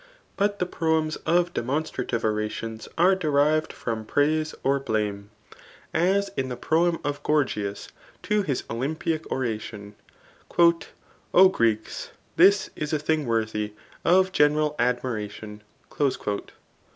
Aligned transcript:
But 0.35 0.57
the 0.57 0.65
proems 0.65 1.17
of 1.27 1.53
demonstrative 1.53 2.25
orations 2.25 2.87
are 2.97 3.13
derived 3.13 3.71
from 3.71 4.03
praise 4.03 4.55
or 4.63 4.79
blame; 4.79 5.29
as 5.93 6.29
in 6.35 6.49
the 6.49 6.57
proem 6.57 6.99
of 7.03 7.21
Gorgias 7.21 7.87
to 8.23 8.41
his 8.41 8.63
Olymplac 8.63 9.27
oration, 9.27 9.93
O 11.35 11.49
Greeks, 11.49 12.09
this 12.35 12.71
is 12.75 12.93
a 12.93 12.97
thing 12.97 13.27
worthy 13.27 13.73
of 14.03 14.31
general 14.31 14.75
admiration. 14.79 15.61